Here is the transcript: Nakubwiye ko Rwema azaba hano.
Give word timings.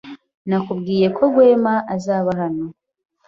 Nakubwiye 0.49 1.07
ko 1.15 1.21
Rwema 1.31 1.73
azaba 1.95 2.29
hano. 2.41 2.65